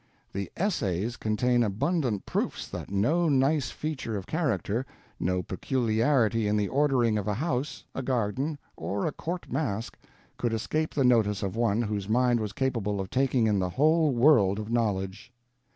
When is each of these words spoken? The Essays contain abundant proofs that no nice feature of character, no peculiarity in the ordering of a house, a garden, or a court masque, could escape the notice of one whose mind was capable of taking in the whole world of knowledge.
The 0.33 0.51
Essays 0.57 1.15
contain 1.15 1.61
abundant 1.61 2.25
proofs 2.25 2.67
that 2.69 2.89
no 2.89 3.29
nice 3.29 3.69
feature 3.69 4.17
of 4.17 4.25
character, 4.25 4.83
no 5.19 5.43
peculiarity 5.43 6.47
in 6.47 6.57
the 6.57 6.69
ordering 6.69 7.19
of 7.19 7.27
a 7.27 7.35
house, 7.35 7.85
a 7.93 8.01
garden, 8.01 8.57
or 8.75 9.05
a 9.05 9.11
court 9.11 9.51
masque, 9.51 9.99
could 10.39 10.53
escape 10.53 10.95
the 10.95 11.03
notice 11.05 11.43
of 11.43 11.55
one 11.55 11.83
whose 11.83 12.09
mind 12.09 12.39
was 12.39 12.51
capable 12.51 12.99
of 12.99 13.11
taking 13.11 13.45
in 13.45 13.59
the 13.59 13.69
whole 13.69 14.11
world 14.11 14.57
of 14.57 14.71
knowledge. 14.71 15.31